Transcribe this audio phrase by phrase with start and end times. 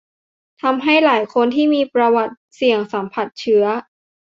[0.61, 3.65] ทำให้หลายคนที่มีประวัติเสี่ยงสัมผัสเชื้อ